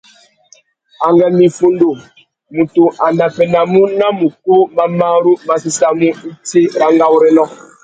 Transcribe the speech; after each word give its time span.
Angüêndô 1.05 1.41
iffundu, 1.47 1.89
mutu 2.55 2.83
a 3.05 3.07
naffénamú 3.17 3.81
nà 3.99 4.05
mukú 4.19 4.55
mà 4.75 4.83
marru 4.99 5.33
má 5.47 5.55
séssamú 5.63 6.03
itsi 6.11 6.59
râ 6.79 6.87
ngawôrénô. 6.97 7.43